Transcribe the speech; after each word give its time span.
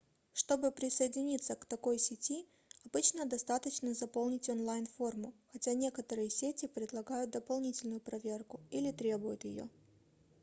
чтобы 0.33 0.71
присоединиться 0.71 1.53
к 1.55 1.65
такой 1.65 1.99
сети 1.99 2.47
обычно 2.85 3.27
достаточно 3.27 3.93
заполнить 3.93 4.49
онлайн-форму 4.49 5.31
хотя 5.53 5.75
некоторые 5.75 6.31
сети 6.31 6.65
предлагают 6.67 7.29
дополнительную 7.29 7.99
проверку 8.01 8.61
или 8.71 8.91
требуют 8.91 9.43
ее 9.45 9.69